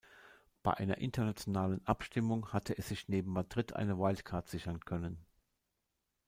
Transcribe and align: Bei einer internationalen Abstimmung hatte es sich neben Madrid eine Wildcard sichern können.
Bei 0.63 0.73
einer 0.73 0.97
internationalen 0.97 1.79
Abstimmung 1.85 2.53
hatte 2.53 2.75
es 2.75 2.87
sich 2.89 3.07
neben 3.07 3.31
Madrid 3.31 3.75
eine 3.75 3.99
Wildcard 3.99 4.49
sichern 4.49 4.79
können. 4.79 5.23